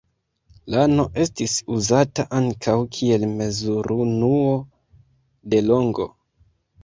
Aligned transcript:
Lano 0.75 1.03
estis 1.23 1.57
uzata 1.75 2.23
ankaŭ 2.39 2.73
kiel 2.97 3.27
mezurunuo 3.41 4.57
de 5.55 5.63
longo. 5.69 6.09